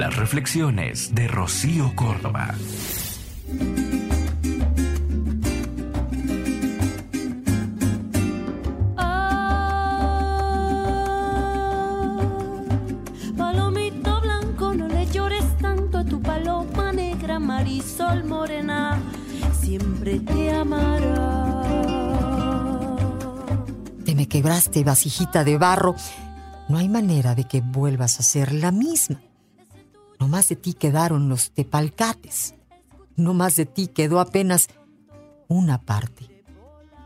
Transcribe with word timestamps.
Las 0.00 0.16
reflexiones 0.16 1.14
de 1.14 1.28
Rocío 1.28 1.92
Córdoba. 1.94 2.54
Palomito 13.36 14.20
blanco, 14.22 14.72
no 14.72 14.88
le 14.88 15.04
llores 15.08 15.44
tanto 15.58 15.98
a 15.98 16.04
tu 16.06 16.22
paloma 16.22 16.92
negra, 16.92 17.38
Marisol 17.38 18.24
morena, 18.24 18.98
siempre 19.52 20.20
te 20.20 20.50
amará. 20.50 21.60
Te 24.06 24.14
me 24.14 24.26
quebraste, 24.26 24.82
vasijita 24.82 25.44
de 25.44 25.58
barro. 25.58 25.94
No 26.70 26.78
hay 26.78 26.88
manera 26.88 27.34
de 27.34 27.44
que 27.44 27.60
vuelvas 27.60 28.18
a 28.18 28.22
ser 28.22 28.54
la 28.54 28.72
misma. 28.72 29.20
No 30.20 30.28
más 30.28 30.50
de 30.50 30.56
ti 30.56 30.74
quedaron 30.74 31.30
los 31.30 31.50
tepalcates. 31.50 32.54
No 33.16 33.32
más 33.32 33.56
de 33.56 33.64
ti 33.64 33.88
quedó 33.88 34.20
apenas 34.20 34.68
una 35.48 35.80
parte. 35.80 36.44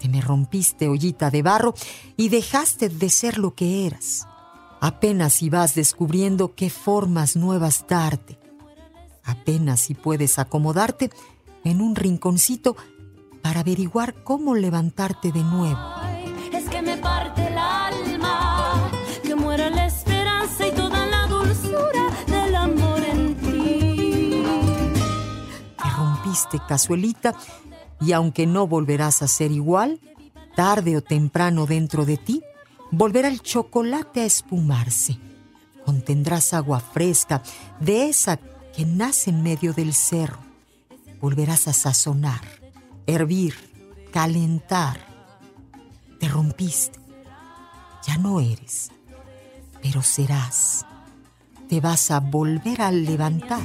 Te 0.00 0.08
me 0.08 0.20
rompiste, 0.20 0.88
ollita 0.88 1.30
de 1.30 1.42
barro, 1.42 1.74
y 2.16 2.28
dejaste 2.28 2.88
de 2.88 3.08
ser 3.08 3.38
lo 3.38 3.54
que 3.54 3.86
eras. 3.86 4.26
Apenas 4.80 5.34
si 5.34 5.48
vas 5.48 5.74
descubriendo 5.74 6.54
qué 6.54 6.68
formas 6.68 7.36
nuevas 7.36 7.86
darte. 7.88 8.38
Apenas 9.24 9.80
si 9.80 9.94
puedes 9.94 10.38
acomodarte 10.38 11.10
en 11.64 11.80
un 11.80 11.96
rinconcito 11.96 12.76
para 13.40 13.60
averiguar 13.60 14.22
cómo 14.24 14.54
levantarte 14.54 15.32
de 15.32 15.42
nuevo. 15.42 15.78
Es 16.52 16.68
que 16.68 16.82
me 16.82 16.96
parte 16.98 17.50
Te 26.36 26.42
rompiste, 26.42 26.68
cazuelita, 26.68 27.34
y 27.98 28.12
aunque 28.12 28.46
no 28.46 28.66
volverás 28.66 29.22
a 29.22 29.26
ser 29.28 29.52
igual, 29.52 30.00
tarde 30.54 30.96
o 30.96 31.00
temprano 31.00 31.64
dentro 31.64 32.04
de 32.04 32.18
ti, 32.18 32.42
volverá 32.90 33.28
el 33.28 33.40
chocolate 33.40 34.20
a 34.20 34.26
espumarse. 34.26 35.18
Contendrás 35.86 36.52
agua 36.52 36.80
fresca, 36.80 37.42
de 37.80 38.10
esa 38.10 38.36
que 38.36 38.84
nace 38.84 39.30
en 39.30 39.42
medio 39.42 39.72
del 39.72 39.94
cerro. 39.94 40.40
Volverás 41.20 41.68
a 41.68 41.72
sazonar, 41.72 42.42
hervir, 43.06 43.54
calentar. 44.12 45.00
Te 46.20 46.28
rompiste. 46.28 46.98
Ya 48.06 48.18
no 48.18 48.40
eres, 48.40 48.90
pero 49.80 50.02
serás. 50.02 50.84
Te 51.68 51.80
vas 51.80 52.10
a 52.10 52.20
volver 52.20 52.82
a 52.82 52.92
levantar. 52.92 53.62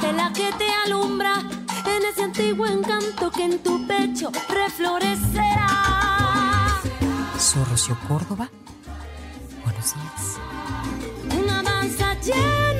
Estela 0.00 0.32
que 0.32 0.50
te 0.52 0.66
alumbra 0.86 1.42
en 1.84 2.04
ese 2.10 2.22
antiguo 2.22 2.66
encanto 2.66 3.30
que 3.30 3.44
en 3.44 3.62
tu 3.62 3.86
pecho 3.86 4.32
reflorecerá. 4.48 5.68
Soy 7.38 7.64
Rocío 7.64 7.96
Córdoba. 8.08 8.48
Buenos 9.62 9.94
días. 9.94 10.38
Una 11.38 11.62
danza 11.62 12.14
llena 12.20 12.79